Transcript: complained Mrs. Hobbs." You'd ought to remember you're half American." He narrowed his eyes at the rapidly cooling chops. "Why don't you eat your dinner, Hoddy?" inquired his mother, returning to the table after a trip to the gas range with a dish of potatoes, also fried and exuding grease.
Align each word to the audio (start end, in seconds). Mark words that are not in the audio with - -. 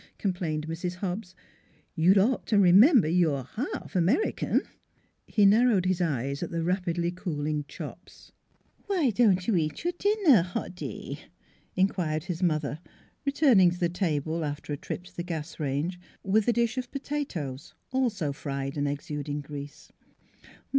complained 0.17 0.65
Mrs. 0.67 0.95
Hobbs." 0.95 1.35
You'd 1.95 2.17
ought 2.17 2.47
to 2.47 2.57
remember 2.57 3.07
you're 3.07 3.43
half 3.55 3.95
American." 3.95 4.63
He 5.27 5.45
narrowed 5.45 5.85
his 5.85 6.01
eyes 6.01 6.41
at 6.41 6.49
the 6.49 6.63
rapidly 6.63 7.11
cooling 7.11 7.65
chops. 7.67 8.31
"Why 8.87 9.11
don't 9.11 9.45
you 9.45 9.55
eat 9.55 9.83
your 9.83 9.93
dinner, 9.99 10.41
Hoddy?" 10.41 11.19
inquired 11.75 12.23
his 12.23 12.41
mother, 12.41 12.79
returning 13.27 13.69
to 13.69 13.79
the 13.79 13.89
table 13.89 14.43
after 14.43 14.73
a 14.73 14.75
trip 14.77 15.03
to 15.03 15.15
the 15.15 15.21
gas 15.21 15.59
range 15.59 15.99
with 16.23 16.47
a 16.47 16.53
dish 16.53 16.79
of 16.79 16.89
potatoes, 16.89 17.75
also 17.91 18.33
fried 18.33 18.77
and 18.77 18.87
exuding 18.87 19.41
grease. 19.41 19.91